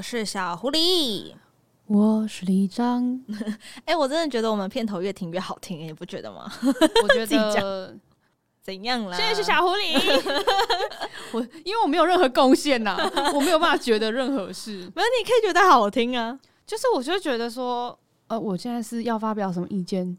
[0.00, 1.34] 我是小狐狸，
[1.84, 3.20] 我是李章。
[3.84, 6.50] 哎、欸，我真的觉得我们片头越听越好听，你不觉得吗？
[7.02, 7.94] 我觉得
[8.64, 9.14] 怎样啦？
[9.14, 9.98] 现在是小狐狸，
[11.32, 12.96] 我因为我没有任何贡献呐，
[13.34, 14.90] 我没有办法觉得任何事。
[14.96, 16.40] 没有，你可以觉得好听啊。
[16.66, 20.16] 就是我就觉得说，呃，我现在是要发表什么意见？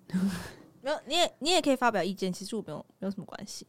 [0.81, 2.31] 没有，你也你也可以发表意见。
[2.31, 3.65] 其实我没有没有什么关系。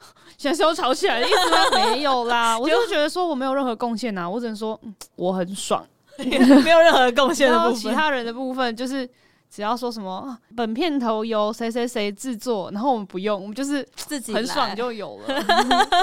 [0.38, 1.56] 现在是要吵起来的意思吗？
[1.92, 5.84] 没有啦， 我就觉得说我没有任何贡献呐，我只能说、嗯、我很爽，
[6.18, 7.74] 没有任何贡献的部分。
[7.74, 9.08] 其他人的部分就是
[9.50, 15.34] 只要说什么本片头由谁谁谁制作，然后我们不用，我们就是自己很爽就有了，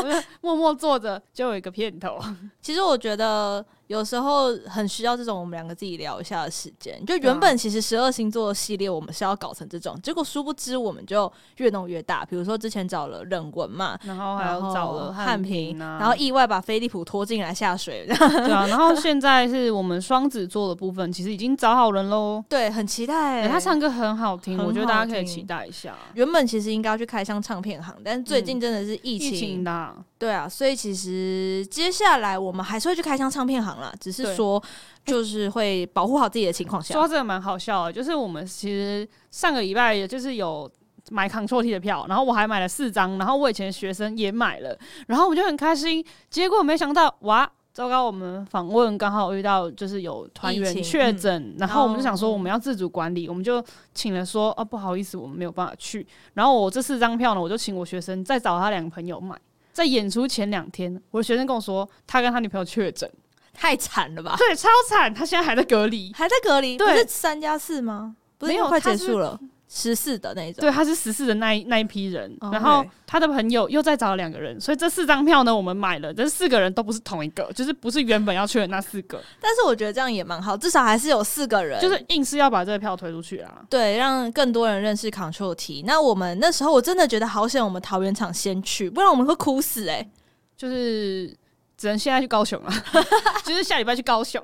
[0.03, 2.19] 我就默默坐着就有一个片头。
[2.62, 3.66] 其实我觉得。
[3.88, 7.03] 有时候很需要这种我们两个自己聊一下的时间。
[7.05, 12.25] 就原本其实十二星座系列我们是要搞成这种，结果殊不知我们就越弄越大。
[12.25, 18.06] 比如说之前找了冷文嘛，然后还有找了汉平，然后意外把飞利浦拖进来下水。
[18.08, 22.44] 对啊，然后现在是我们双子座的部分，其实已经找好人喽。
[22.50, 23.47] 对，很期待、欸。
[23.47, 25.95] 他唱歌很好听，我觉得大家可以期待一下。
[26.13, 29.95] 原本其实应该要去开箱唱片行，但是最近真的是疫情，疫情的。
[30.17, 34.62] 对啊，所以其实接下来我们还是会去开箱唱片行啦，只是说
[35.06, 36.94] 就是会保护好自己的情况下。
[36.94, 40.70] 说这个蛮好笑的，就是我们其实上个礼拜也就是有
[41.12, 46.03] 买 Control T 的票，然后我还买了四张，然后我以前的学生也买了，然后我就很开心。
[46.30, 48.06] 结果没想到，哇，糟糕！
[48.06, 56.08] 我们访问刚好遇到就是有团员确诊，嗯，然后我们就想说我们要自主管理，我们就请了说啊，不好意思，我们没有办法去。
[56.34, 59.38] 然后我这四张票呢，我就请我学生再找他两个朋友买。
[59.74, 63.12] 在演出前两天，我的学生跟我说，他跟他女朋友确诊，
[63.55, 64.35] 太惨了吧？
[64.38, 66.77] 对，超惨，他现在还在隔离，还在隔离。
[66.77, 68.16] 对，不是三加四吗？
[68.38, 69.39] 不是，没有，快结束了。
[69.67, 79.19] 十四的那一种，对，他是十四的那一那一批人，oh, 然后他的朋友又再找了两个人，所以这四张票呢，我们买了，这四个人都不是同一个，就是不是原本要去的那四个。
[79.41, 83.63] 但是我觉得这样也蛮好，至少还是有四个人，就是硬是要把这个票推出去啊。
[83.69, 85.83] 对，让更多人认识 Control T。
[85.85, 90.11] 那我们那时候我真的觉得好险，我们桃园场先去，不然我们会哭死哎、欸。
[90.55, 91.35] 就是。
[91.78, 92.72] 只能现在去高雄了，
[93.44, 94.41] 就是下礼拜去高雄，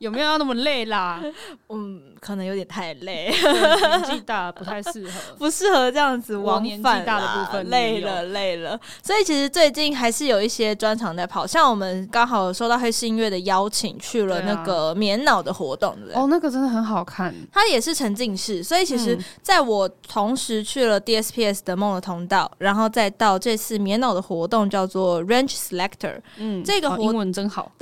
[0.00, 1.22] 有没有要那么累啦？
[1.68, 6.64] 嗯，可能有点太累，年纪大不太适合， 不适合这样子往返。
[6.64, 15.96] 年纪大的部分累了累了，所以其实最近还是有一些专场在跑，像我们刚好收到黑市音乐的邀请，去了那个棉脑的活动？
[16.12, 26.63] 哦，那个真的很好看，它也是沉浸式，所以其实在我同时去了 DSPS 的梦的通道，然后再到这次棉脑的活动叫做 Range Selector，嗯。
[26.64, 27.70] 这个、哦、英文真好，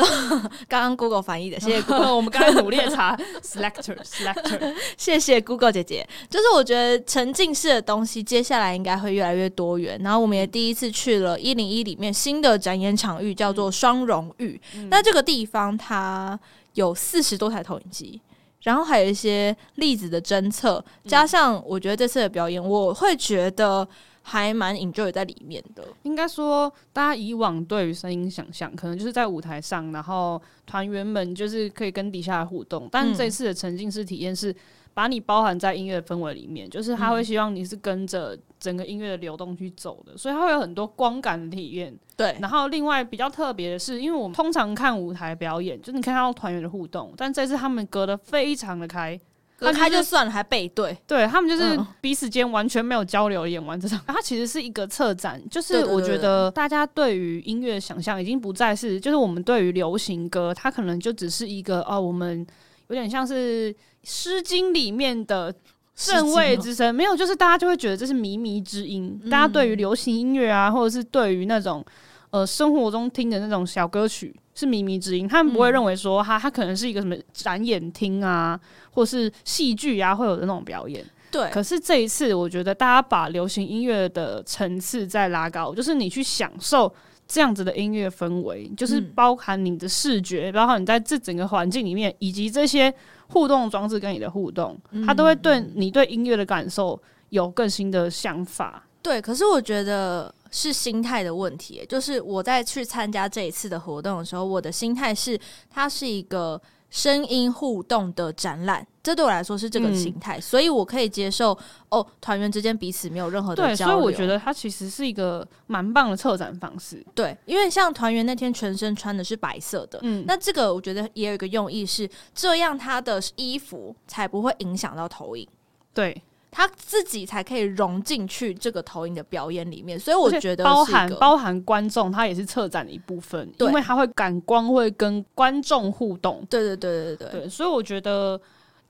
[0.68, 2.14] 刚刚 Google 翻译的，谢谢 Google。
[2.14, 6.06] 我们刚才努力的查 selector selector，谢谢 Google 姐姐。
[6.28, 10.00] 就是我觉得沉浸式的东西，接下来应该会越来越多元。
[10.02, 14.60] 然后我们也第一次去了一零一里面新的展演场域，叫做双荣誉。
[14.76, 16.38] 嗯、那这个地方它
[16.74, 18.20] 有四十多台投影机，
[18.62, 23.88] 然后还有一些粒子的侦测，加上我觉得这次的表演，我会觉得。
[24.22, 25.84] 还蛮 enjoy 在里面的。
[26.04, 32.88] 应该说，大家以往对于声音想象，可能就是在舞台上，然后团员们就是可以跟底下的互动。
[32.90, 34.54] 但这次的沉浸式体验是
[34.94, 41.94] 把你包含在音乐氛围里面，就是他会希望你是跟着整个音乐的流动去走的，所以他会有很多光感的体验。
[42.16, 42.36] 对。
[42.40, 49.18] 然后另外比较特别的是，因为我们通常看舞台表演，就是你看到团员的互动，但这次他们隔得非常的开。
[49.62, 54.00] 他开就算了，还背对，对他们就是彼此间完全没有交流，演完这场。
[54.06, 62.46] 它其实是一个策展， 就是我觉得大家对于音乐的想象已经不再是，就是我们对于流行歌，它可能就只是一个哦，我们
[62.88, 63.72] 有点像是
[64.02, 65.54] 《诗经》里面的
[65.94, 69.20] 正位之声，没有，就是大家就会觉得这是靡靡之音。
[69.30, 71.84] 大家对于流行音乐啊，或者是对于那种
[72.30, 74.34] 呃生活中听的那种小歌曲。
[74.54, 78.58] 是靡靡之音，他们不会认为说他他可能是一个什么展演厅啊，
[78.90, 81.04] 或是戏剧啊会有的那种表演。
[81.30, 86.92] 对，可是这一次我觉得大家把流行音乐的层次再拉高，就是你去享受
[87.26, 92.92] 这样子的音乐氛围，就是包含你的视觉，嗯、包含你在这整个环境里面，以及这些
[93.28, 97.00] 互动装置跟你的互动，它都会对你对音乐的感受
[97.30, 98.84] 有更新的想法。
[99.00, 100.34] 对，可是我觉得。
[100.52, 105.36] 是心态的问题，就是我在去参加这一次的活动的时候，我的心态是
[105.68, 106.60] 它是一个
[106.90, 111.58] 声音互动的展览，这对我来说是这个心态，嗯、所以我可以接受
[111.88, 117.02] 哦，团员之间彼此没有任何的交流，所以我觉得它其实是一个蛮棒的策展方式。
[117.14, 125.48] 对，因为像团员那天全身穿的是白色的，嗯，那这个我觉得也有一个用意是这样，他的衣服才不会影响到投影。
[125.94, 126.22] 对。
[126.52, 129.98] 他自己才可以融进去这个投影的表演里面。
[129.98, 136.46] 所以我觉得包含包含观众，他也是策展的一部分，因为他会感光，会跟观众互动。
[136.48, 138.40] 对对对对对对，对，所以我觉得。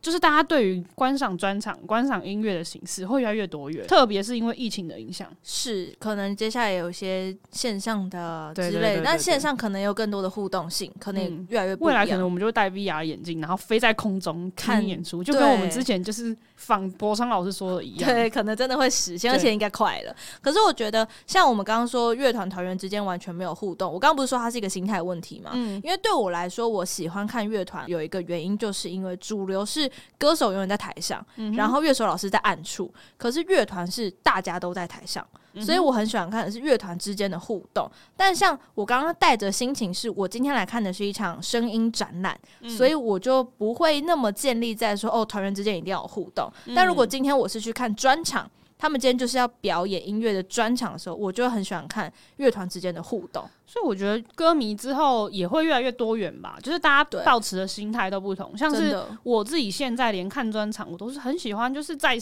[0.03, 11.75] 就是大家对于观赏专场、观赏音乐的形式会越来越多元，特别是因为疫情的影响，是可能接下来有一些线上的之类但线上可能有更多的互动性，可能也越来越。
[11.77, 18.11] 未来可能我们就会戴 VR 眼镜，然后飞在空中看演出，就跟我们之前就是仿博昌老师说的一样。
[18.11, 20.15] 对，可能真的会实现，而且应该快了。
[20.41, 25.53] 可是我觉得，像我们刚刚说乐团团员之间完全没有互动，我刚刚不是说它是一个心态问题嘛？
[25.55, 29.89] 嗯，因为对我来说，我喜欢看乐团有一个原因，就是因为主流是
[30.19, 31.25] 歌手永远在台上，
[31.55, 35.27] 然后乐手老师在暗处，可是乐团是大家都在台上，
[35.61, 37.91] 所以我很喜欢看的是乐团之间的互动。
[38.17, 46.51] 但像我刚刚带着心情，是我今天来看的是一场声音展览，所以我就不会那么建立在说哦，团员之间一定要有互动。
[46.75, 48.51] 但如果今天我是去看专场，
[48.83, 53.49] 他们今天就是要表演音乐的专场的时候，我就很喜欢看乐团之间的互动。
[53.65, 58.59] 所以我觉得歌迷之后也会越来越多元吧，就是大家抱持的心态都不同。
[58.59, 62.19] 像是我自己现在连看专场，我都是很喜欢，就是在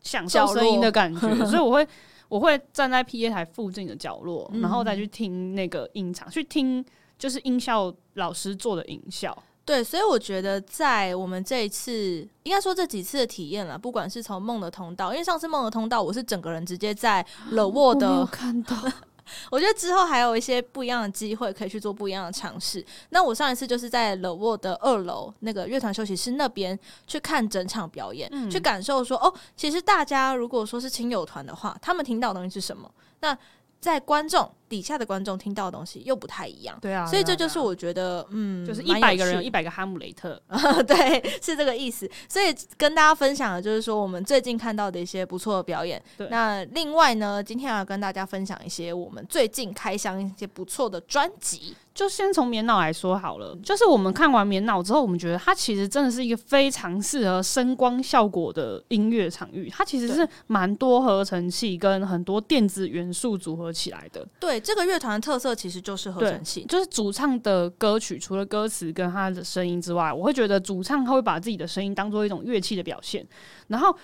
[0.00, 1.88] 享受声音的感觉， 所以我会
[2.28, 6.84] 我会站在 PA 台附近的角落，然后再去听那个音场，去听
[7.18, 9.36] 就是音效老师做的音效。
[9.66, 17.20] 对，所以我觉得在我们这一次，应该说这几次的体验了，不管是从梦的通道，因为上次梦的通道，我是整个人直接在
[17.50, 18.76] The Wall 的，我看到。
[19.50, 22.86] 我觉得之后还有一些不一样的机会，可以去做不一样的尝试。
[23.08, 26.78] 那我上一次就是在 The Wall 的二楼那个乐团休息室那边
[27.08, 32.88] 去看整场表演，嗯、去感受说，哦，其实大家如果说是亲友团的话，他们听到的东西是什么？
[33.18, 33.36] 那
[33.80, 40.40] 在观众底下的观众听到的东西又不太一样，对啊，所以这就是我觉得，啊、嗯，就是一百个人有一百个哈姆雷特，
[40.86, 42.10] 对，是这个意思。
[42.28, 46.02] 所以跟大家分享的就是说，我们最近看到的一些不错的表演。
[46.16, 51.74] 对，那另外呢，今天要跟大家分享一些我们最近开箱一些不错的专辑。
[51.94, 59.70] 就先从棉袄来说好了，就是我们看完棉袄之后，我们觉得它其实真的是一个非常适合声光效果的音乐场域。
[59.70, 64.28] 它其实是蛮多合成器跟很多电子元素组合起来的。
[64.38, 73.26] 对，这个乐团的特色其实就是合成器，就是主唱的歌曲除了歌词跟他的声音之外，我会觉得主唱他会把自己的声音当做一种乐器的表现。
[73.68, 73.96] 然后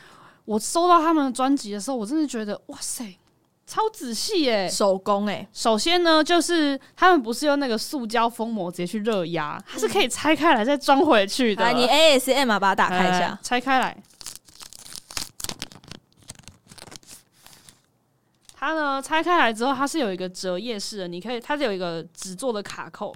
[0.44, 3.16] 我收到他们的专辑的时候，我真的觉得哇塞！
[3.64, 5.48] 超仔细耶，手工哎！
[5.52, 11.64] 首先呢，就是他们不是用那个塑胶封膜直接去热压，它是可以拆开来再装回去的。
[11.64, 13.96] 来，你 ASM 啊，把它打开一下，拆开来。
[18.62, 23.12] 它呢，拆开来之后，它是有一个折页式的，你可以，它是有一个纸做的卡扣，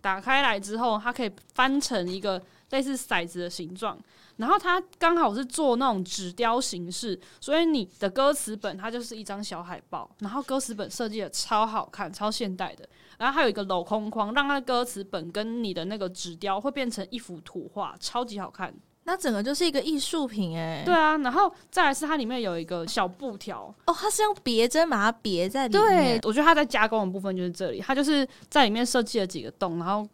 [0.00, 3.96] 打开来之后，它可以翻成一个类似骰子的形状。
[4.38, 12.84] 然后它刚好是做那种纸雕形式，所以你的歌词本它就是一张小海报，然后歌词本设计的超好看、超现代的，
[13.18, 18.74] 然后还有一个镂空框，让它的歌词本跟你的那个纸雕会变成一幅图画，超级好看。
[19.04, 20.82] 那整个就是一个艺术品哎。
[20.84, 26.20] 对啊，然后再来是它里面有一个小布条哦，它是用别针把它别在里面。
[26.20, 30.08] 对，我觉得它在加工的部分就是这里，它就是在里面设计了几个洞，然后。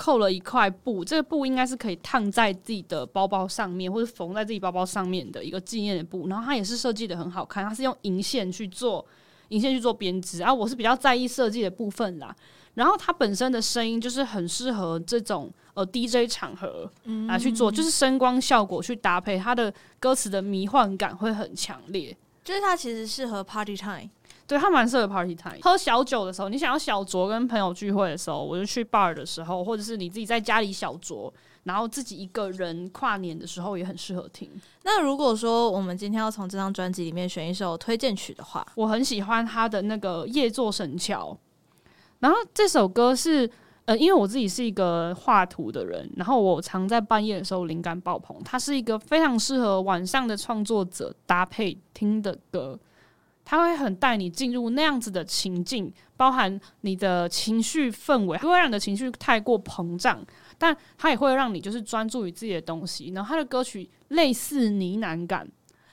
[0.00, 6.28] 扣了一块布，这个布应该是可以烫在自己的包包上面，或者缝在自己包包上面的一个纪念的布。
[6.28, 9.04] 然后它也是设计的很好看，它是用银线去做
[9.48, 10.38] 银线去做编织。
[10.38, 12.34] 然后我是比较在意设计的部分啦。
[12.74, 16.88] 然后它本身的声音就是很适合这种呃 DJ 场合
[17.26, 24.08] 来去做，就是声光效果去搭配它的歌词的迷幻感会很强烈，就是它其实适合 party time。
[24.46, 31.30] 对，它蛮适合 party time，喝小酒的时候，你想要小酌跟朋友聚会的时候，我就去 bar 的时候，或者是你自己在家里小酌，
[31.68, 34.50] 然后自己一个人跨年的时候也很适合听。
[34.84, 41.38] 那如果说我们今天要从这张专辑里面选一首推荐曲的话，我很喜欢他的那个《夜作神桥》，
[42.20, 43.48] 然后这首歌是
[43.84, 52.78] 呃，因为我自己是一个画图的人，然后我常在半夜的时候灵感爆棚，它是一个非常适合晚上的创作者搭配听的歌。
[53.50, 60.22] 它会很带你进入那样子的情境，包含你的情绪氛围，不会让你的情绪太过膨胀，
[60.58, 63.12] 但它也会让你就是专注于自己的东西。
[63.14, 65.48] 然后它的歌曲类似呢喃感，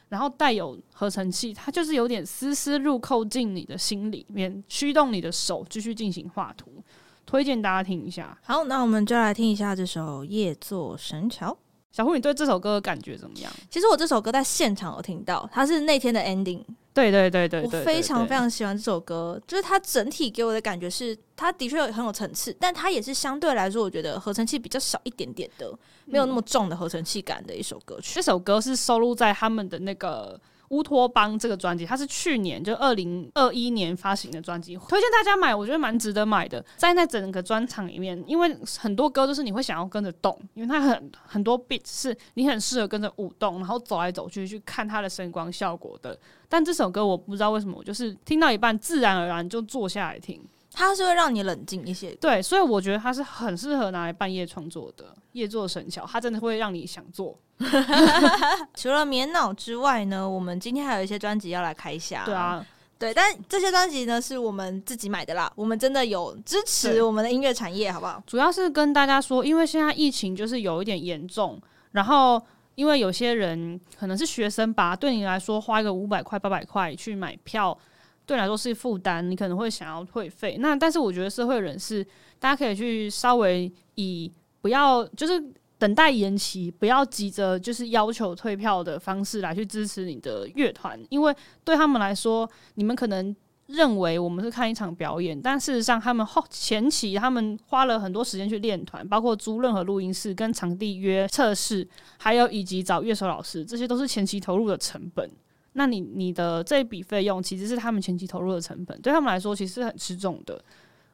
[0.10, 6.84] 然后带有合成器，它就是有点丝丝入扣进你的心里面，驱动你的手继续进行画图。
[7.26, 8.38] 推荐大家听一下。
[8.44, 11.52] 好，那我们就来听一下这首《夜作神桥》。
[11.92, 13.52] 小胡，你对这首歌的感觉怎么样？
[13.70, 16.62] 其实我这首歌在现场有听到，它是那天的 ending。
[16.96, 25.72] 对对对对，我非常非常喜欢这首歌，就是它整体给我的感觉是，它的确很有层次，但它也是相对来说，我觉得合成器比较少一点点的，
[26.06, 28.16] 没有那么重的合成器感的一首歌曲。
[28.16, 30.40] 这首歌是收录在他们的那个。
[30.70, 36.64] 乌托邦这个专辑，它是去年就二零二一年发行的专辑，推荐大家买，我觉得蛮值得买的。
[36.78, 46.18] 在那整个专场里面，因为很多歌都是你会想要跟着动，因为它很很多 beat 是你很适合跟着舞动，然后走来走去去看它的声光效果的。
[46.48, 50.42] 但这首歌我不知道为什么，我就是听到一半自然而然就坐下来听。
[50.76, 57.40] 它是会让你冷静一些，对，所以我觉得它是很适合拿来半夜创作的，夜作神巧，它真的会让你想做。
[58.76, 62.26] 除了棉脑之外呢，我们今天还有一些专辑要来开箱。
[62.26, 62.66] 对啊，
[63.00, 68.22] 对，但这些专辑呢是我们自己买的啦，我们真的有支持我们的音乐产业，好不好？
[68.28, 71.58] 主要是跟大家说，因为现在疫情就是有一点严重，
[71.92, 72.42] 然后
[72.76, 77.78] 因为有些人可能是学生吧，对你来说花一个五百块、八百块去买票。
[78.26, 80.58] 对来说是负担，你可能会想要退费。
[80.60, 82.04] 那但是我觉得社会人士，
[82.40, 85.42] 大家可以去稍微以不要就是
[85.78, 93.36] 等待延期，不要急着就是要求退票的方式来去支持你的乐团，因为对他们来说，你们可能
[93.68, 105.30] 认为我们是看一场表演，但事实上他们后前期他们花了很多时间去练团，包括租任何录音室、跟场地约测试，还有以及找乐手老师，这些都是前期投入的成本。
[105.78, 110.60] 那你你的这笔费用其实是他们前期投入的成本，对他们来说其实是很吃重的。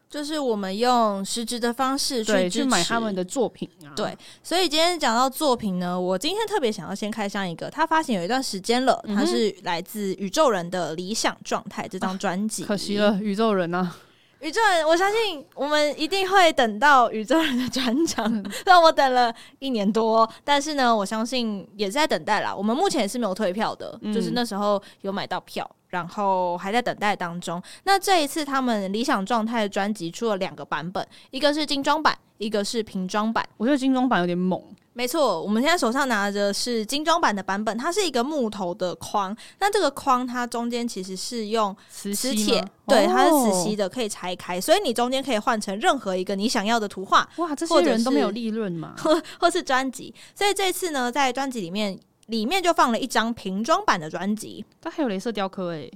[0.09, 3.95] 就是我们用实质的方式去去买他们的作品啊。
[3.95, 4.13] 对，
[4.43, 12.65] 所以今天讲到作品呢，我今天特别想要先开箱一个，它发行有一段时间了，它是来自宇宙人的理想状态这张专辑。
[12.65, 13.95] 可惜了，宇宙人啊。
[14.41, 18.27] 宇宙人，我相信我们一定会等到宇宙人的专场。
[18.51, 22.53] 虽然我等了一年多，但是呢，我相信也是在等待啦。
[22.53, 27.61] 我们目前也是没有退票的，嗯、就是那时候有买到票，然后还在等待当中。
[27.83, 33.47] 那这一次他们理想状态的专辑出了两个版本，一个是精装版，一个是平装版。
[33.57, 34.59] 我觉得精装版有点猛。
[34.93, 47.27] 没错，我们现在手上拿着是精装版的版本，它是一个木头的框，那这个框它中间其实是用磁铁，对，它是磁吸的，可以拆开，所以你中间可以换成任何一个你想要的图画。
[47.37, 48.93] 哇，这些人都没有利润嘛？
[49.01, 55.89] 或或是专辑，所以这次呢，在专辑里面，里面就放了一张瓶装版的专辑，它还有镭射雕刻诶，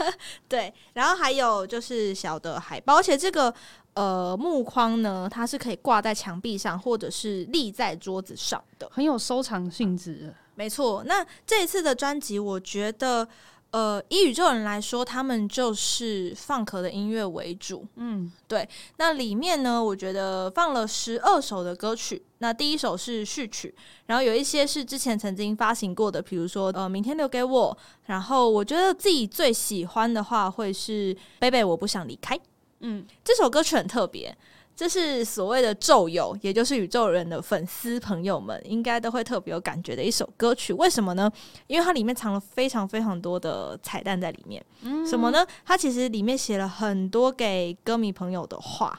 [0.48, 3.54] 对，然后还有就是小的海报，而且这个。
[3.98, 10.32] 呃，木框呢，它是可以挂在墙壁上，或者是立在桌子上的，很有收藏性质。
[10.54, 13.26] 没错，那这一次的专辑，我觉得，
[13.72, 17.84] 呃，以宇宙人来说，他们就是 funk 的音乐为主。
[17.96, 18.68] 嗯，对。
[18.98, 22.22] 那里面呢，我觉得放了十二首的歌曲。
[22.38, 23.74] 那第一首是序曲，
[24.06, 27.76] 然后有一些是之前曾经发行过的，比如说呃，明天留给我。
[28.04, 32.38] 然后我觉得自己最喜欢的话，会是 Baby 我不想离开。
[32.80, 34.36] 嗯，这首歌曲很特别，
[34.76, 40.72] 这是所谓的咒友，也就是宇宙人的粉丝朋友们应该都会特别有感觉的一首歌曲。
[40.72, 41.30] 为什么呢？
[41.66, 44.64] 因为它里面藏了非常非常多的彩蛋在里面。
[44.82, 45.44] 嗯，什么呢？
[45.64, 48.98] 它其实里面写了很多给歌迷朋友的话。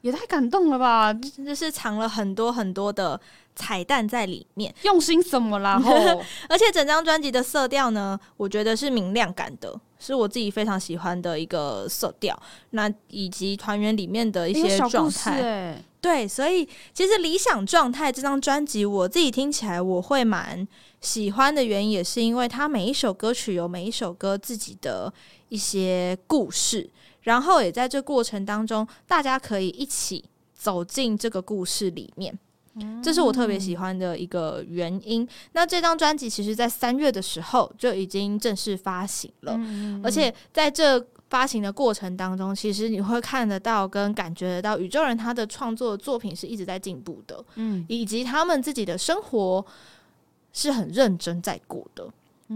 [0.00, 1.12] 也太感动了吧！
[1.12, 3.20] 就是藏了很多很多的
[3.56, 5.82] 彩蛋在里面，用心什么啦？
[6.48, 12.40] 而且整张专辑的色调呢，我觉得是明亮感的，是我自己非常喜欢的一个色调。
[12.70, 20.66] 那以及团员里面的一些状态，欸、对，所以其实理想状态这张专辑，我自己听起来我会蛮
[21.00, 25.12] 喜欢的原因，也是因为它每一首歌曲有每一首歌自己的
[25.48, 26.90] 一些故事。
[27.22, 30.24] 然后也在这过程当中，大家可以一起
[30.54, 32.38] 走进这个故事里面，
[33.02, 35.26] 这是我特别喜欢的一个原因。
[35.52, 39.58] 那这张专辑其实，在三月的时候就已经正式发行了，
[40.02, 49.64] 而且在这发行的过程当中，其实你会看得到跟感觉得到，宇宙人他的创作作品是一直在进步的，嗯，以及他们自己的生活
[50.52, 52.08] 是很认真在过的。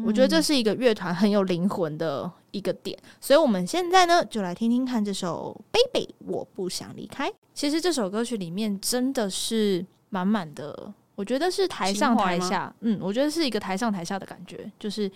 [0.06, 5.54] 我觉得这是一个乐团很有灵魂的一个点，所以我们现在呢，就来听听看这首
[5.92, 7.28] 《Baby 我不想离开》。
[7.52, 15.10] 其实这首歌曲里面真的是满满的，我觉得是台上台下，嗯，我觉得是一个台上台下的感觉，就是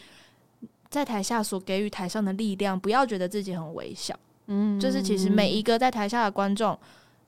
[0.89, 6.77] 在台下所给予台上的力量，不要觉得自己很微小，嗯，就是其实每一个在台下的观众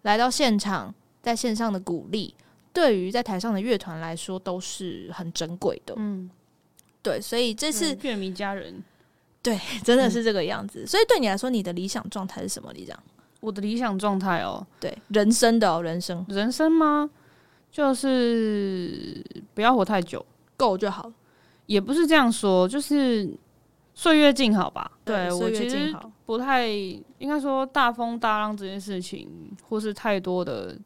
[0.02, 2.34] 来到现场，在线上的鼓励，
[2.72, 6.30] 对于在台上的乐团来说都是很珍贵的，嗯。
[7.00, 8.82] 对，所以这次乐迷家人，
[9.40, 10.82] 对，真的是这个样子。
[10.82, 12.70] 嗯、所以对你来说，你的理想状态是什么？
[12.72, 12.98] 李长，
[13.40, 17.08] 我的理想状态哦，对，人生的哦，人生，人生吗？
[17.70, 20.24] 就是不要活太久，
[20.56, 21.12] 够就好。
[21.66, 23.30] 也不是这样说，就是
[23.94, 24.90] 岁月静好吧。
[25.04, 25.94] 对，我其实
[26.24, 29.28] 不太应该说大风大浪这件事情，
[29.68, 30.76] 或是太多的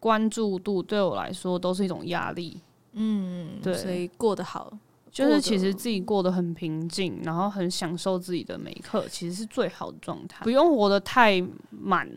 [0.00, 2.58] 关注度，对我来说都是一种压力。
[2.94, 4.72] 嗯，对，所以过得好，
[5.10, 12.08] 就是其实自己过得很平静，然后很享受自己的每一刻，其实是最好的状态，不用活得太满，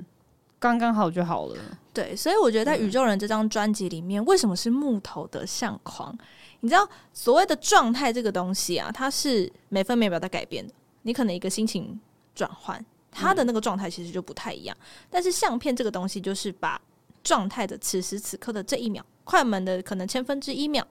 [0.60, 1.56] 刚刚好就好了。
[1.98, 6.16] 对，所以我觉得在《宇宙人》这张专辑里面，为什么是木头的相框？
[6.60, 10.72] 你知道所谓的状态这个东西啊，它是每分每秒在改变的。
[11.02, 12.00] 你可能一个心情
[12.36, 14.78] 转换，它的那个状态其实就不太一样。
[14.80, 16.80] 嗯、但是相片这个东西，就是把
[17.24, 20.86] 状态的此时此刻的这一秒，快门的可能千分之一秒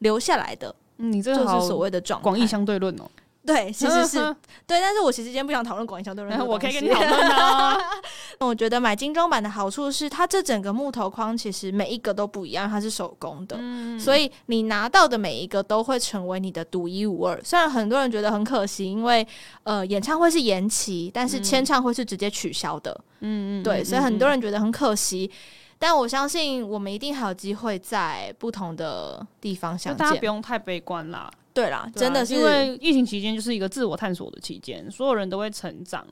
[0.00, 3.08] 留下来的，嗯、你这就是所谓的状，广义相对论哦。
[3.46, 4.18] 对，其实是
[4.66, 7.78] 对，但是我其实今天不想讨论广义相对论，我可以跟你讨论啊。
[8.40, 17.38] 我觉得买精装版的好处是，它这整个木头框其实每一个都不一样，它是手工的，嗯、所以你拿到的每一个都会成为你的独一无二。
[17.44, 19.26] 虽然很多人觉得很可惜，因为
[19.64, 25.30] 呃演唱会是延期，但是签唱会是直接取消的，嗯嗯，对，所以很多人觉得很可惜。
[25.78, 31.30] 但我相信我们一定还有机会在不同的地方相见，大家不用太悲观啦。
[31.54, 36.04] 对啦，真的是因为疫情期间就是一个自我探索的期间，所有人都会成长。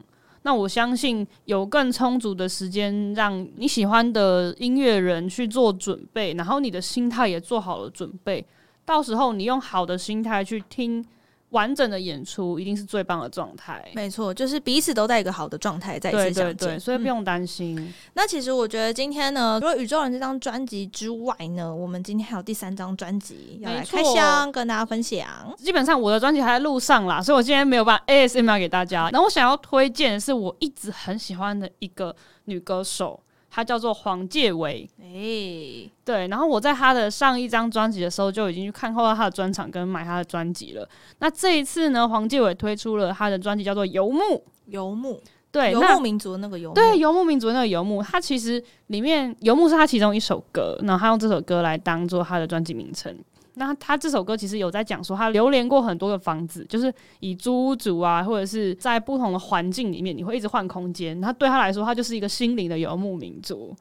[0.44, 8.44] 那我相信有更充足的时间，让你喜欢的音乐人去做准备，然后你的心态也做好了准备，
[8.84, 11.04] 到时候你用好的心态去听。
[11.52, 17.78] 完整的演出一定是最棒的状态，没错，就是彼此都在一个好的状态在一起相见，对对对，所以不用担心。
[17.78, 17.92] 嗯。
[18.14, 25.26] 那其实我觉得今天呢，除了《宇宙人》这张专辑之外呢，我们今天还有第三张专辑要来开箱跟大家分享。
[25.56, 29.08] 基本上我的专辑还在路上啦，所以我今天没有办法 ASMR 给大家。
[29.10, 32.14] 然后我想要推荐的是我一直很喜欢的一个
[32.46, 33.20] 女歌手。
[33.54, 40.88] 他叫做黄介伟，哎、欸，对，然后我在他的上一张专辑的时候就已经去看过他的专场跟买他的专辑了。
[41.18, 44.20] 那这一次呢，黄介伟推出了他的专辑叫做《游牧》，
[44.68, 53.14] 游牧，对，游牧民族的那个游牧，对，游牧民族的那个游牧，他其实里面游牧是他其中一首歌，然后他用这首歌来当做他的专辑名称。
[53.54, 61.20] 那他这首歌其实有在讲说，他流连过很多个房子，就是以租屋主啊，或者是在不同的环境里面，你会一直换空间。
[61.20, 63.76] 他对他来说，他就是一个心灵的游牧民族。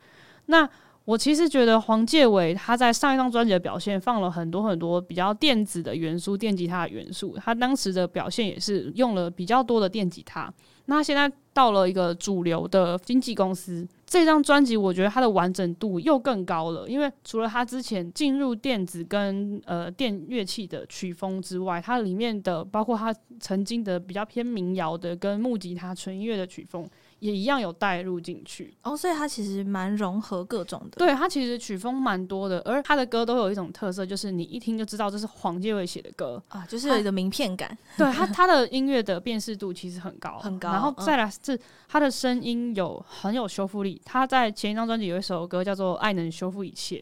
[0.47, 0.67] 那
[1.05, 7.37] 我其实觉得黄介伟他在上一张专辑的表现，放了很多很多比较电子的元素，电吉他的元素。
[7.37, 10.51] 他当时的表现也是用了比较多的电吉他。
[10.85, 26.85] 那现在到了一个主流的经纪公司，这张专辑我觉得它的完整度又更高了，因为除了他之前进入电子跟呃电乐器的曲风之外，它里面的包括它曾经的比较偏民谣的跟木吉他纯音乐的曲风。
[27.21, 30.97] 也一样有带入进去哦，所以它其实蛮融合各种的。
[30.97, 37.77] 对，它其实曲风蛮多的，而他的歌都有一种特色，就是你一听就知道这是黄介伟写的歌啊，就是有一个名片感。
[37.95, 40.71] 对他，他的音乐的辨识度其实很高，很高。
[40.71, 41.57] 然后再来是
[41.87, 44.01] 他的声音有很有修复力。
[44.03, 46.97] 他在前一张专辑有一首歌叫做《爱能修复一切》，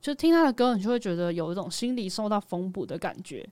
[0.00, 3.48] 就听他的歌，你就会觉得有一种心理受到缝补的感觉。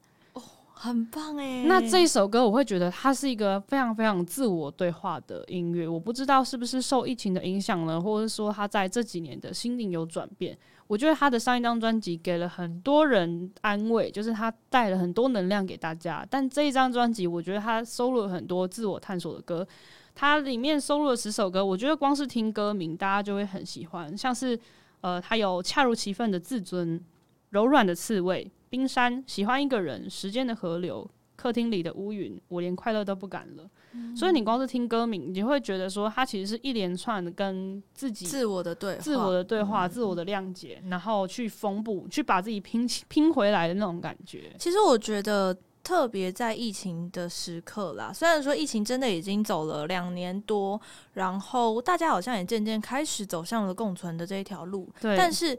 [0.82, 1.64] 很棒哎！
[1.66, 5.86] 那这一首歌，我会觉得它是一个非常非常自我对话的音乐。
[5.86, 10.56] 我不知道是不是受疫情的影响呢，或者说他在这几年的心灵有转变。
[10.86, 16.26] 我觉得他的上一张专辑给了很多人安慰，就是他带了很多能量给大家。
[16.30, 19.68] 但这一张专辑，我觉得他收录了很多自我探索的歌。
[20.14, 24.16] 它里面收录了十首歌，我觉得光是听歌名，大家就会很喜欢。
[24.16, 24.58] 像是
[25.02, 26.98] 呃，他有恰如其分的自尊，
[27.50, 28.50] 柔软的刺猬。
[28.70, 33.68] 冰山，喜欢一个人，时间的河流，客厅里的乌云，我连快乐都不敢了。
[33.92, 44.54] 嗯、所以你光是听歌名，你会觉得说，它其实是一连串的跟自己自我的对话、自我的对话、嗯、自我的谅解，然后去缝补，去把自己拼拼回来的那种感觉。
[44.56, 45.52] 其实我觉得
[45.82, 50.80] 特别在疫情的时刻啦，虽然说疫情真的已经走了两年多，
[51.14, 55.58] 然后大家好像也渐渐开始走向了共存的这一条路，对，但是。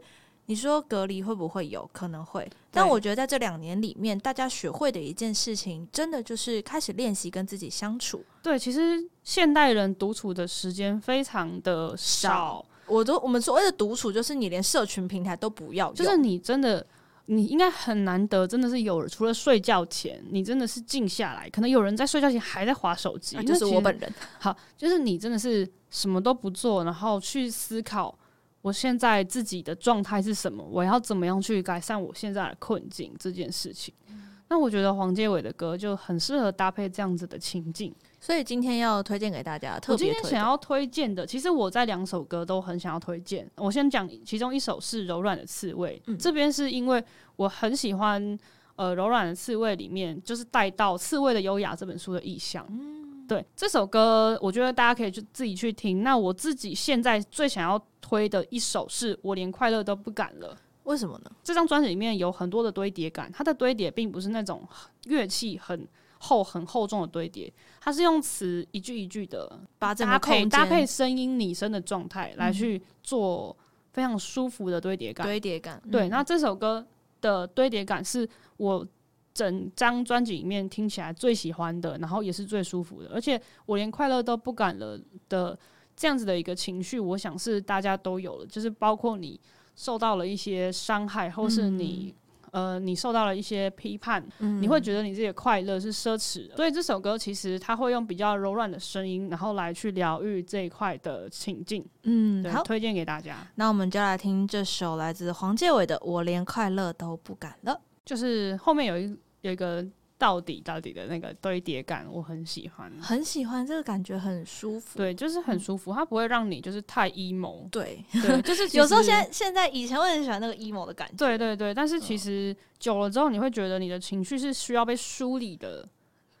[0.52, 2.46] 你说隔离会不会有可能会？
[2.70, 8.22] 但我觉得在这两年里面，大家学会的一件事情，真的就是开始练习跟自己相处。
[8.42, 12.62] 对，其实现代人独处的时间非常的少。
[12.86, 16.86] 我都我们所谓的独处，就是你连社群平台都不要，就是你真的，
[17.24, 21.48] 你应该很难得，真的是有除了睡觉前，你真的是静下来。
[21.48, 24.12] 可能有人在睡觉前还在划手机，就是我本人。
[24.38, 28.14] 好，就是你真的是什么都不做，然后去思考。
[28.62, 30.64] 我现在自己的状态是什么？
[30.64, 33.92] 我要怎么样去改善我现在的困境这件事情？
[34.08, 37.92] 嗯、那我觉得黄杰伟的歌就很适合搭配这样子的情境。
[38.20, 43.50] 所以今天要推荐给大家，特别我今天想要推荐的，其实我在两首歌都很想要推荐。
[43.56, 48.38] 我先讲其中一首是《柔软的刺猬》，嗯、这边是因为我很喜欢
[48.76, 52.64] 呃柔软的刺猬里面，就是带到《刺猬的优雅》这本书的意象。
[52.70, 53.01] 嗯，
[53.32, 56.02] 对，这首歌我觉得大家可以去自己去听。
[56.02, 60.54] 那我自己现在最想要推的一首是我连快乐都不敢了。
[60.84, 61.30] 为什么呢？
[61.42, 64.68] 这张专辑里面有很多的堆叠感，它的堆叠并不是那种
[65.04, 73.56] 乐器很厚、很厚重的堆叠，它是用词一句一句的把搭配搭配声音拟声的状态来去做
[73.92, 75.26] 非常舒服的堆叠感。
[75.26, 76.08] 堆叠感，对。
[76.08, 76.84] 那这首歌
[77.20, 78.86] 的堆叠感是我
[79.34, 83.10] 整张专辑里面听起来最喜欢的，然后也是最舒服的。
[83.14, 85.58] 而且我连快乐都不敢了的
[85.96, 89.40] 这样子的一个情绪，我想是大家都有了，就是包括你。
[89.74, 92.14] 受到了一些伤害，或是你、
[92.50, 96.54] 嗯、呃，你受到了一些批判，嗯、你会觉得你自己的快乐是奢侈的。
[96.56, 101.82] 所以这首歌其实它会用比较柔软的声音，然后来去疗愈这一块的情境。
[102.02, 103.34] 嗯，好，推荐给大家。
[103.54, 107.72] 那我们就来听这首来自黄建伟的《我连快乐都不敢了》，
[108.04, 109.84] 就是后面有一有一个。
[110.18, 114.96] 到底到底的那个堆叠感，我很喜欢，很喜欢这个感觉，很舒服。
[114.96, 117.68] 对，就是很舒服，它不会让你就是太 emo。
[117.70, 121.16] 对，对，就是 有时候现在现在以前会很喜欢那个 emo 的感觉。
[121.16, 125.84] 对对对，但是其实久了之后，你会觉得你的情绪是需要被梳理的。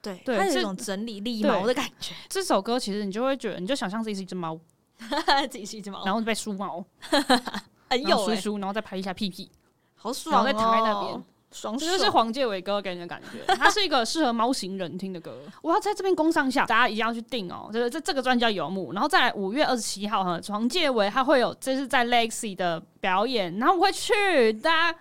[0.00, 2.14] 对，对，它有一种整理理毛的感觉。
[2.28, 4.56] 这首歌其实你就会觉得，你就想象自己是一只猫，
[5.50, 6.86] 自己是一只猫，然后被梳毛，
[7.90, 9.50] 很有梳梳，然后再拍一下屁屁，
[9.96, 11.24] 好爽哦，然后再躺在那边。
[11.52, 15.36] 爽爽，这就是黄介伟歌给人的感觉，它是一个适合猫型人听的歌。
[15.60, 17.68] 我要在这边攻上下，大家一定要去订哦。
[17.72, 24.98] 这个这这个专辑叫《游牧》，然后再来五月二十七号哈，黄介伟他会有这是在 Legacy 的表演，然后我会去，大家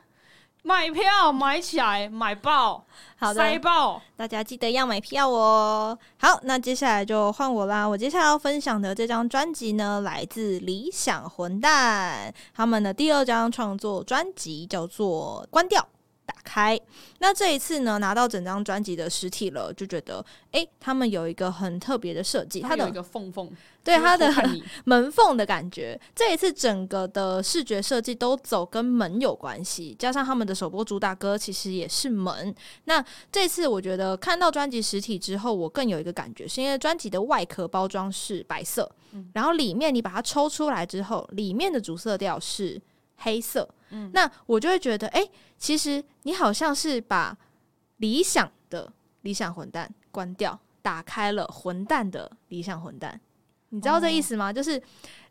[0.63, 2.85] 买票买起来，买爆，
[3.17, 5.97] 好的，塞爆，大家记得要买票哦。
[6.19, 7.83] 好，那接下来就换我啦。
[7.83, 15.81] 我接下来要分享的这张专辑呢，来自理想混蛋，他们的第二张创作专辑叫做《关掉》。
[16.43, 16.79] 开，
[17.19, 23.49] 那这一次呢，拿到整张专辑的实体了，就觉得，哎，他们有一个很特别的设计，它的一个缝缝，
[23.83, 24.31] 对它的
[24.85, 25.99] 门缝的感觉。
[26.15, 32.53] 这一次整个的视觉设计都走跟门有关系，加上他们的首播主打歌其实也是门。
[32.85, 42.81] 那这次我觉得看到专辑实体之后，我更有一个感觉，是因为专辑的外壳包装是白色，嗯，然后里面你把它抽出来之后，里面的主色调是
[43.21, 43.67] 黑色。
[43.91, 47.37] 嗯，那我就会觉得，哎、欸，其实你好像是把
[47.97, 53.19] 理想的理想混蛋关掉，打开了混蛋的理想混蛋，
[53.69, 54.49] 你知道这意思吗？
[54.49, 54.81] 哦、就是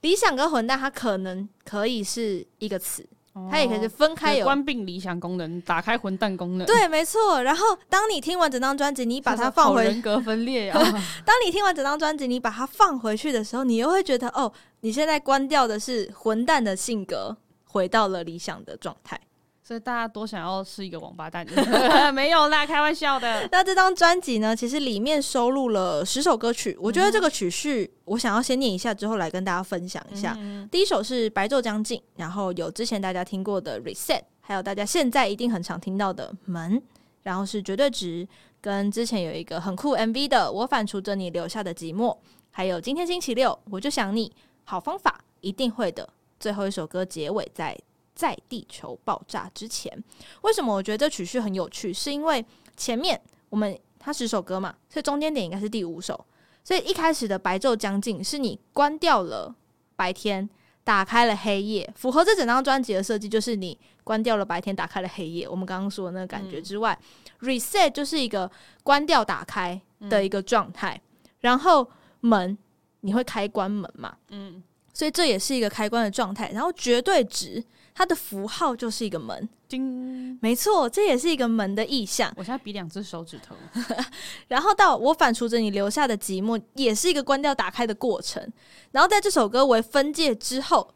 [0.03, 6.66] 理想跟混蛋，它可能可以是一个词，哦、它也可以是分开有关闭理想功能，打开混蛋功能。
[6.66, 7.42] 对，没错。
[7.42, 10.79] 然后当你听完整张专辑，你把它放回人格分裂啊。
[11.24, 17.35] 当你听完整张专辑，你把它放回去的时候，你又会觉得，哦，你现在关掉的是混蛋的性格。
[17.71, 19.19] 回到了理想的状态，
[19.63, 21.47] 所以大家多想要是一个王八蛋，
[22.13, 23.47] 没有啦，开玩笑的。
[23.53, 30.37] 那这张专辑呢，其实里面收录了十首歌曲，我觉得这个曲序我想要先念一下，之后来跟大家分享一下。
[30.41, 36.77] 嗯、第一首是《白昼将近》，然后有之前大家听过的《Reset》，还有大家现在一定很常听到的《门》，
[37.23, 38.27] 然后是绝对值，
[38.61, 42.13] 跟之前有一个很酷 MV 的《我反刍着你留下的寂寞》，
[42.51, 44.33] 还有今天星期六，我就想你，
[44.65, 46.09] 好方法一定会的。
[46.40, 47.79] 最后一首歌结尾在
[48.14, 50.03] 在地球爆炸之前，
[50.40, 51.92] 为什么我觉得这曲序很有趣？
[51.92, 52.44] 是因为
[52.76, 56.26] 前面我们它十首歌嘛，所以中间点应该是第五首。
[56.64, 59.55] 所以一开始的白昼将近是你关掉了
[59.96, 60.48] 白天，
[60.85, 65.48] 打开了黑夜，符合这整张专辑的设计，就是你关掉了白天，打开了黑夜。
[65.48, 66.98] 我们刚刚说的那个感觉之外，
[67.40, 68.50] 嗯，reset 就是一个
[68.83, 71.87] 关掉打开的一个状态，嗯，然后
[72.20, 72.57] 门
[73.00, 74.16] 你会开关门嘛？
[74.29, 74.62] 嗯。
[74.92, 77.62] 所以这也是一个开关的状态，然后绝对值
[77.94, 82.33] 它的符号就是一个门，叮，没错，这也是一个门的意象。
[82.37, 83.55] 我现在比两只手指头，
[84.48, 88.46] 然后到我反刍着你留下的寂寞，也是一个关掉打开的过程。
[88.90, 90.94] 然后在这首歌为分界之后，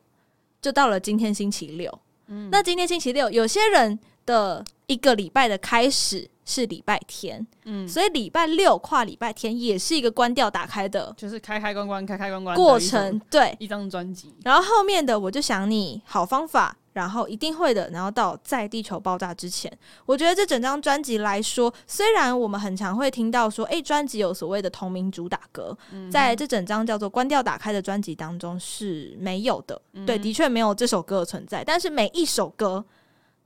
[0.60, 2.00] 就到了今天星期六。
[2.26, 6.30] 嗯，那今天星期六，有些人的一个礼拜的开始。
[6.46, 14.34] 是礼拜天，嗯，所以礼拜六跨礼拜天也是一个关掉打开的，就是开开关关开开关关过程，对，一张专辑。
[14.42, 19.72] 然后后面的我就想你好方法，然后一定会的，然后到在地球爆炸之前，
[20.04, 32.84] 我觉得这整张专辑来说，虽然我们很常会听到说，诶，专辑有所谓的同名主打歌，嗯、在这整张叫做关掉打开的专辑当中是没有的，嗯、对，的确没有这首歌的存在，但是每一首歌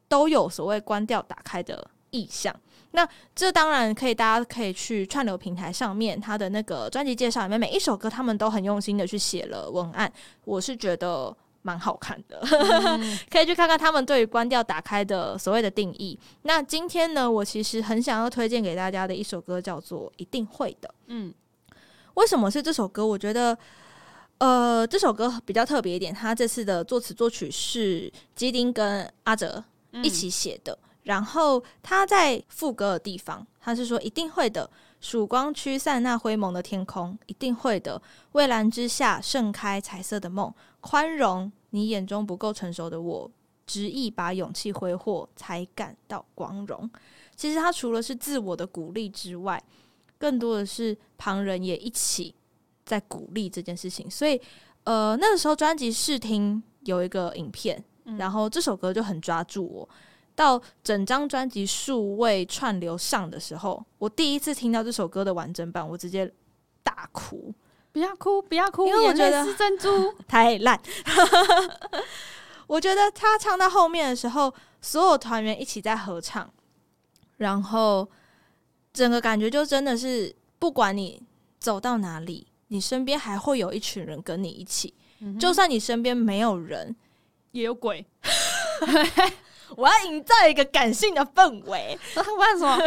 [0.09, 2.55] 都有所谓关掉打开的意向。
[2.93, 10.11] 那这当然可以，大家可以去串流平台上面，他的那个专辑介绍里面，每一首歌他们都很用心的去写了文案，
[10.47, 16.19] 我是觉得蛮好看的，嗯、 可以去看看他们对于关掉打开的所谓的定义。
[16.43, 20.89] 那今天呢，我其实很想要推荐给大家的一首歌叫做《一定会的》。
[21.09, 21.33] 嗯，
[22.15, 23.07] 为什么是这首歌？
[23.07, 23.57] 我觉得，
[24.39, 30.79] 呃，这首歌比较特别一点，他这次的作词作曲是基丁跟阿哲一起写的。
[31.05, 34.71] 然后他在副歌的地方，他是说：“一定会的，
[35.01, 38.01] 曙光驱散那灰蒙的天空，一定会的，
[38.33, 43.31] 蔚蓝之下盛开彩色的梦，宽容。”你眼中不够成熟的我，
[43.67, 46.91] 执意把勇气挥霍，才感到光荣。
[47.37, 49.63] 其实他除了是自我的鼓励之外，
[50.19, 52.35] 更多的是旁人也一起
[52.87, 54.11] 在鼓励这件事情。
[54.11, 54.41] 所以，
[54.85, 57.85] 呃，那个时候专辑试听有一个影片，
[58.17, 59.89] 然后这首歌就很抓住我。
[60.35, 66.33] 到整张专辑数位串流上的时候，我第一次听到这首歌的完整版，我直接
[66.83, 67.53] 大哭。
[67.91, 70.81] 不要哭，不要哭，因为我觉得是珍珠 太烂。
[72.69, 76.49] 我觉得他唱到后面的时候，所有团员一起在合唱，
[77.39, 78.09] 然后
[78.93, 81.21] 整个感觉就真的是，不管你
[81.59, 84.95] 走到哪里，你身边还会有一群人跟你一起。
[85.21, 86.95] 嗯、就算你身边没有人，
[87.53, 88.05] 也有鬼。
[89.77, 91.99] 我要营造一个感性的氛围。
[92.17, 92.79] 为什么？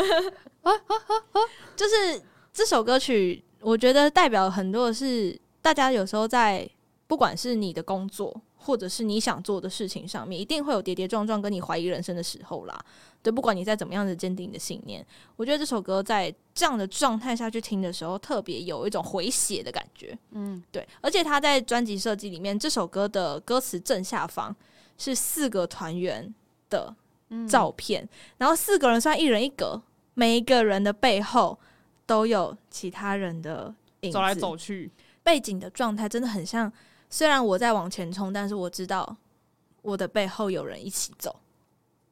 [1.76, 2.22] 就是
[2.52, 3.44] 这首歌曲。
[3.62, 6.68] 我觉得代表很多的是，大家有时候在
[7.06, 12.86] 不管是你的工作，或者是你想做的事情上面，一定会有跌跌撞撞，跟你怀疑人生的时候啦。
[13.24, 20.18] 对，不管你在怎么样的坚定你的信念，我觉得这首歌在这样的状态下去听的时候，特别有一种回血的感觉。
[20.32, 20.88] 嗯，对。
[21.02, 24.56] 而且他在专辑设计里面，这首歌的歌词正下方
[24.98, 26.34] 是四个团员
[26.70, 26.96] 的
[27.50, 29.82] 照片，嗯、然后四个人算一人一格，
[30.14, 31.58] 每一个人的背后。
[32.08, 34.92] 都有其他人的影子，走来走去，
[35.24, 36.70] 背景的状态真的很像。
[37.12, 39.16] 虽然我在往前冲，但是我知道
[39.84, 41.36] 我的背后有人一起走。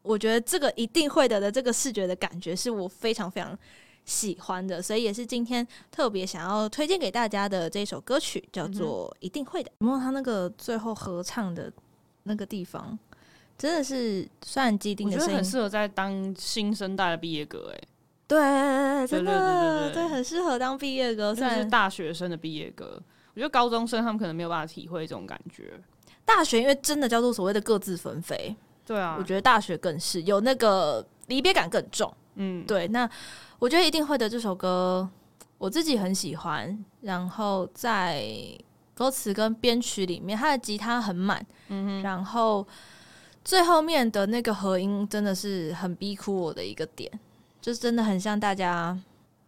[0.01, 3.57] 我觉得这个一定会的的这个视觉的感觉是我非常非常
[4.05, 9.69] 喜欢的，所以也是今天特别想要推荐给大家的这首歌曲，叫做《一定会的》。
[9.79, 11.71] 然后他那个最后合唱的
[12.23, 12.97] 那个地方，
[13.57, 17.81] 真的是算既定的声音，很适合在当新生代的毕业歌，哎。
[18.27, 23.01] 对，真的对，很适合当毕业歌，算是大学生的毕业歌。
[23.33, 25.79] 我觉得高中生他们可能没有办法体会这种感觉。
[26.25, 32.13] 大学因为真的叫做所谓的各自纷飞，对啊，我觉得大学更是有那个离别感更重。
[32.35, 32.87] 嗯，对。
[32.89, 33.09] 那
[33.57, 35.09] 我觉得一定会的这首歌，
[35.57, 36.85] 我自己很喜欢。
[37.01, 38.23] 然后在
[38.93, 42.65] 歌词跟编曲里面，他的吉他很满，嗯哼，然后
[43.43, 47.11] 最后面的那个和音真的是很逼哭我的一个点。
[47.61, 48.97] 就是真的很像大家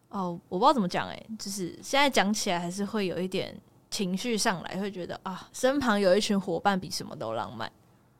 [0.09, 3.55] 哦，我不知道怎么讲哎，就是现在讲起来还是会有一点
[3.91, 7.67] 情绪上来，会觉得啊，身旁有一群伙伴比什么都浪漫。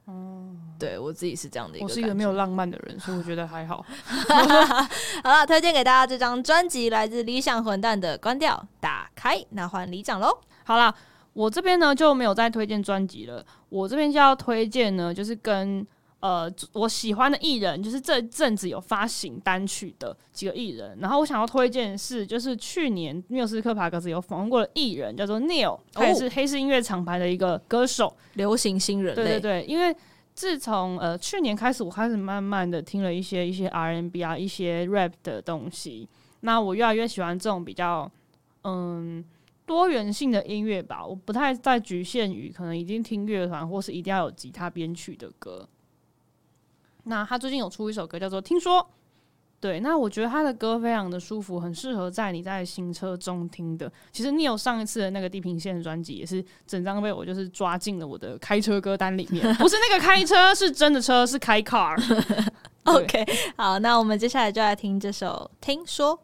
[0.05, 3.83] 哦、嗯，对我自己是这样的一个，我是一个没有浪漫的人，所以我觉得还好。
[5.23, 10.37] 好了，推荐给大家这张专辑，来自理想混蛋的《关掉打开》，那换李长喽。
[10.65, 10.93] 好了，
[11.33, 15.87] 我这边呢就没有再推荐专辑了，我这边就要推荐呢，就是跟。
[16.21, 29.15] 呃，我喜欢的艺人就是这阵子有发行单曲的几个艺人，然后我想要推荐是，就是去年缪斯克帕格斯有访问过的艺人，叫做 Neil，他也是黑市音乐厂牌的一个歌手，流行新人。
[29.15, 29.95] 对对对，因为
[30.35, 36.07] 自从呃去年开始，我开始慢慢的听了一些一些 R N B 啊，一些 rap 的东西，
[36.41, 38.09] 那我越来越喜欢这种比较
[38.63, 39.25] 嗯
[39.65, 45.67] 多元性的音乐吧，我不太再局限于可能已经听乐团或是一定要有吉他编曲的歌。
[47.03, 48.79] 那他最近有出一首歌叫做《听说》，
[49.59, 53.91] 对，那我觉得他的歌非常的舒服，很适合在你在行车中听的。
[54.11, 61.95] 其实你有上一次的那个地平线专辑，也是整张被我就是抓进了我的开车歌单里面， 不是那个开车，是真的车，是开 car。
[62.85, 66.17] OK，好，那我们接下来就来听这首《听说》，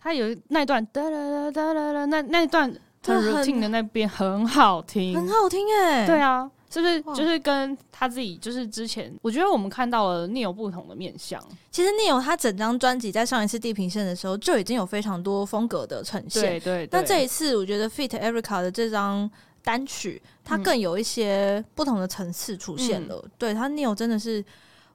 [0.00, 2.72] 他有那段哒啦哒啦哒啦啦，那那段
[3.04, 6.48] 很 routine 的那边很好听，很好听哎，对啊。
[6.74, 11.40] 就是就是跟他自己，就是之前我觉得我们看到了 Neil 不同的面相。
[11.70, 16.42] 其实 Neil 他整张专辑在上一次地平线的时候就已经有非常多风格的呈现。
[16.42, 16.88] 对对。
[16.90, 19.30] 那这一次我觉得 Feat Erica 的这张
[19.62, 23.20] 单曲，它更有一些不同的层次出现了。
[23.24, 24.44] 嗯、对他 Neil 真的是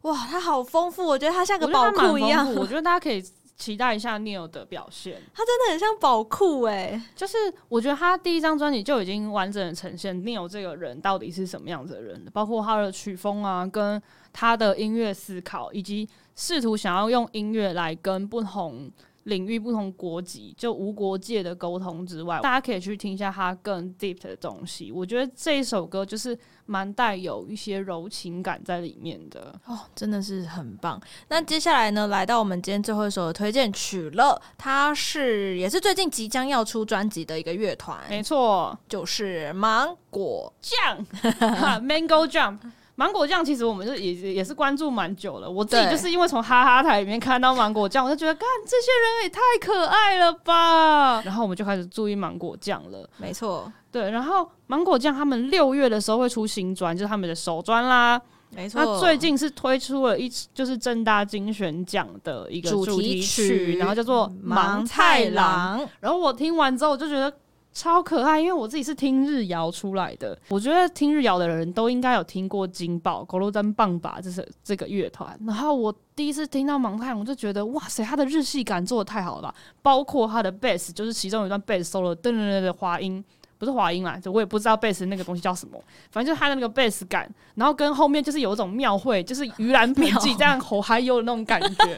[0.01, 2.53] 哇，他好丰富，我觉得他像个宝库一样。
[2.55, 3.23] 我觉得大家可以。
[3.59, 6.99] 期待一下 Neil 的表现，他真的很像宝库哎！
[7.13, 18.89] 就是我觉得他第一张专辑就已经完整的呈现 Neil 这个人到底是什么样子的人，包括他的曲风啊，跟他的音乐思考，以及试图想要用音乐来跟不同
[19.29, 24.91] 领域、不同国籍，就无国界的沟通之外，大家可以去听一下他更 deep 的东西。
[24.91, 31.01] 我觉得这一首歌就是蛮带有一些柔情感在里面的哦，真的是很棒。
[31.29, 41.05] 那接下来呢，来到我们今天最后一首的推荐曲了，它是也是最近即将要出专辑的一个乐团，没错，就是芒果酱，
[41.81, 42.57] Mango Jump。
[42.99, 53.09] 芒果酱其实我们就也也是关注蛮久了，我自己就是因为从哈哈台里面看到芒果酱，我就觉得，干这些人也太可爱了吧，然后我们就开始注意芒果酱了。
[53.15, 58.21] 没错，对，然后芒果酱他们六月的时候会出新专，就是他们的首专啦。
[58.49, 65.79] 没错，那最近是推出了一就是正大金选奖的一个主题曲，然后叫做《芒太郎》。
[66.01, 67.33] 然后我听完之后我就觉得。
[67.71, 75.37] 超可爱，因为我自己是听日谣出来的，我觉得听日谣的人都应该有听过金宝、狗肉灯棒吧，这是这个乐团。
[75.45, 83.23] 然后我第一次听到盲探，我就觉得哇塞，他的日系感做的太好了吧，包括他的贝斯，就是其中有一段贝斯 solo 噔噔噔的滑音。
[83.57, 85.77] 不是滑音啦，就我也不知道贝斯那个东西叫什么，
[86.11, 91.97] 反正就是他的那个贝斯感，然后跟后面就是有一种庙会，就是盂兰盆祭这样吼嗨哟的那种感觉，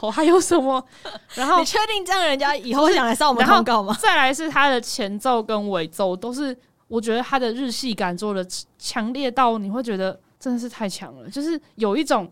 [0.00, 0.84] 吼嗨悠什么？
[1.34, 3.96] 然后你确定这样人家以后会想来上我们通告吗？
[4.00, 6.56] 再来是它的前奏跟尾奏都是，
[6.88, 8.46] 我觉得它的日系感做的
[8.78, 12.30] 强烈到你会觉得真的是太强了，就是有一种。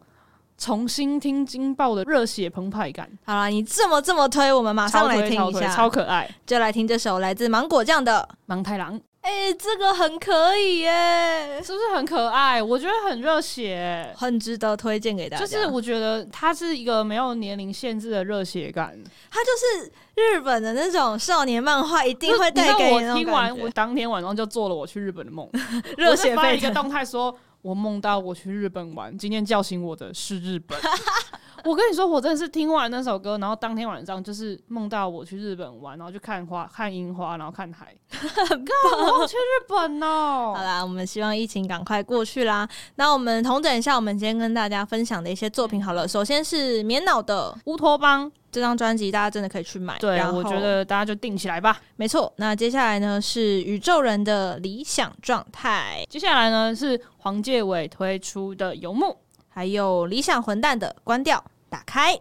[0.56, 3.10] 重新听惊爆的热血澎湃感。
[3.24, 8.96] 好了，你这么这么推，我们马上来听一下，超，超可爱，就来听这首来自芒果酱的《芒太郎》。
[9.24, 12.62] 哎、欸，这个很可以耶，是不是很可爱？
[12.62, 15.46] 我觉得很热血，很值得推荐给大家。
[15.46, 18.94] 就是我觉得它是一个没有年龄限制的热血感，
[19.30, 22.92] 它就是日本的那种少年漫画，一定会带给你。
[22.92, 25.48] 我听完，我当天晚上就做了我去日本的梦，
[25.96, 27.34] 热血被一个动态说。
[27.64, 30.78] 我梦到我去日本玩，今天叫醒我的是日本。
[31.64, 37.96] 我跟你说，我真的是听完那首歌，然后当天晚上就是梦到我去日本玩，然后去看花、看樱花，然后看海。
[38.10, 40.52] 很棒，我要去日本哦！
[40.54, 42.68] 好啦，我们希望疫情赶快过去啦。
[42.96, 46.06] 那我们同整一下，我们今天跟大家分享的一些作品好了。
[46.06, 48.30] 首先是棉脑的乌托邦。
[48.54, 51.80] 这张专辑大家真的可以去买，对，我觉得大家就定起来吧。
[51.96, 59.16] 没错，那接下来呢是宇宙人的理想状态，接下来呢是黄介伟推出的游牧，
[59.48, 62.16] 还有理想混蛋的关掉打开。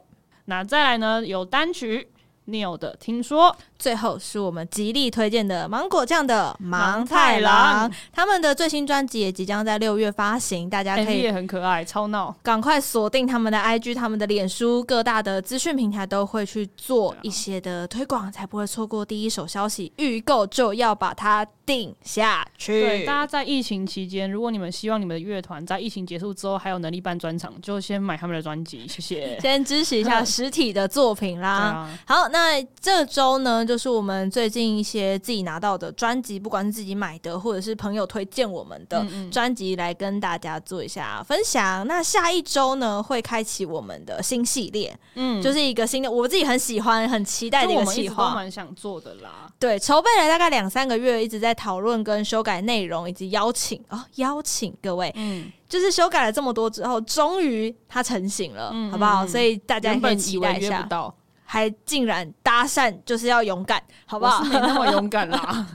[0.46, 2.10] 那再来呢有单曲
[2.48, 3.56] Neil 的听说。
[3.84, 19.92] 最后是我们极力推荐的芒果酱的芒太郎，他们的最新专辑也即将在六月发行，大家可以也很可爱，超闹，赶快锁定他们的 IG、他们的脸书，各大的资讯平台都会去做一些的推广，才不会错过第一手消息。
[19.98, 22.80] 预购就要把它定下去。
[22.80, 29.38] 对，大家在疫情期间，如果你们希望你们的乐团在疫情结束之后还有能力办专场，就先买他们的专辑，谢谢。
[29.42, 31.50] 先支持一下实体的作品啦。
[31.50, 33.73] 啊、好，那这周呢就。
[33.74, 41.84] 就是我们最近一些自己拿到的专辑，不管是自己买的，或者是朋友推荐我们的专辑，来跟大家做一下分享。
[41.88, 49.52] 那下一周呢，会开启我们的新系列，嗯，就是一个新的，我自己很喜欢、很期待的一个企划，蛮想做的啦。
[49.58, 59.26] 对，筹备了大概两三个月，一直在讨论跟修改内容，以及邀请哦，邀请各位，嗯，就是修改了这么多之后，终于它成型了，好不好？
[59.26, 60.88] 所以大家可以期待一下。
[61.46, 64.44] 还竟然搭讪，就是要勇敢，好不好？
[64.44, 65.66] 没那么勇敢啦。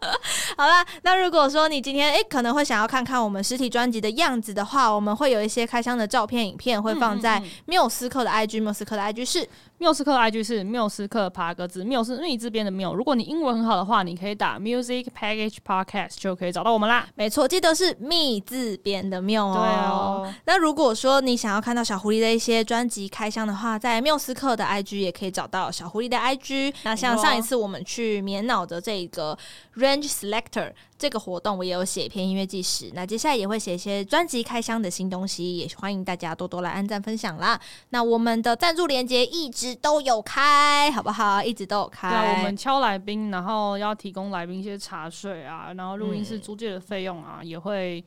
[0.54, 9.48] 好啦，那如果说你今天诶、欸、可能会想要看看我们实体专辑的样子的话，我们会有一些开箱的照片、影片会放在缪斯克的 IG，缪斯克的 IG 是。
[9.78, 12.94] 缪斯克的 IG 是缪斯克爬格子，缪是密字边的缪。
[12.94, 17.06] 如果你英文很好的话，你可以打 Music Package Podcast 就可以找到我们啦。
[17.14, 19.52] 没错，记得是密字边的缪哦。
[19.52, 20.34] 对哦。
[20.46, 26.74] 那如果说你想要看到小狐狸的一些专辑开箱的话，在缪斯克的 IG 也可以找到小狐狸的 IG。
[26.84, 29.38] 那像上一次我们去棉袄的这个
[29.76, 30.72] Range Selector。
[30.98, 37.60] 这个活动我也有写一篇音乐纪实，那接下来也会写一些专辑开箱的新东西，也欢迎大家多多来按赞分享啦。
[37.90, 41.42] 那我们的赞助链接一直都有开，好不好？
[41.42, 42.08] 一直都有开。
[42.08, 48.02] 对，我们敲来宾，然后要提供来宾一些茶水啊，然后录音室租借的费用啊，嗯、也会。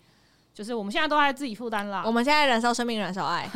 [0.60, 2.04] 就是我们现在都在自己负担啦。
[2.06, 3.50] 我们现在燃烧生命，燃烧爱。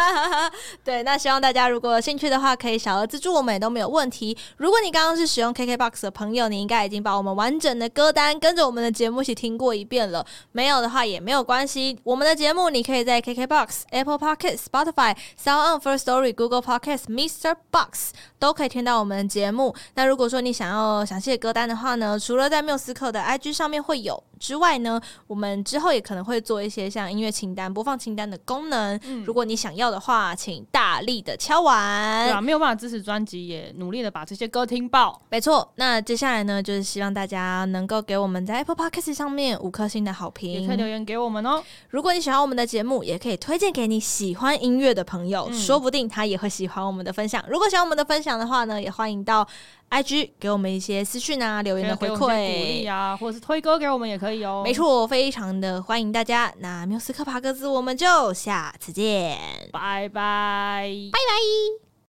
[0.82, 4.34] 对，那希望大家如果有兴趣的话，可以小额资助我们也都没有问题。
[4.56, 10.24] 如果你刚刚是使用 KKBOX 的朋友，你应该已经把我们完整的歌单跟着我们的节目一起听过一遍了。
[10.52, 17.54] 没有的话也没有关系，我们的节目你可以在 KKBOX、Apple Podcast、Spotify、Sound On、First Story、Google Podcast、Mr.
[17.70, 19.74] Box 都可以听到我们的节目。
[19.96, 24.24] 那如果说你想要详细的歌单的话呢，除了在缪斯克的 IG 上面会有。
[24.42, 28.98] 之外呢，我们之后也可能会做一些像音乐清单、播放清单的功能。
[29.04, 32.26] 嗯，如果你想要的话，请大力的敲完。
[32.26, 35.22] 对啊，没有办法支持专辑，也努力的把这些歌听爆。
[35.30, 41.62] 没错，那接下来呢，就是希望大家能够给我们在 Apple Podcast 上面五颗星的好评，也可以留言给我们哦。
[41.90, 47.44] 如果你喜欢我们的节目，也可以推荐给你喜欢音乐的朋友，嗯，说不定他也会喜欢我们的分享。
[47.48, 49.46] 如果喜欢我们的分享的话呢，也欢迎到
[49.92, 54.62] IG 给我们一些私讯啊、留言的回馈、鼓励啊，或者是推歌给我们也可以哦。
[54.64, 56.50] 没错，非常的欢迎大家。
[56.60, 59.38] 那缪斯克爬格子，我们就下次见，
[59.70, 61.81] 拜拜，拜拜。